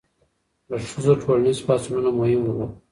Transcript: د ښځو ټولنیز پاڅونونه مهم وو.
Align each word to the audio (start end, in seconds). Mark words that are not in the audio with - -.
د 0.67 0.69
ښځو 0.89 1.13
ټولنیز 1.21 1.59
پاڅونونه 1.65 2.09
مهم 2.19 2.41
وو. 2.55 2.65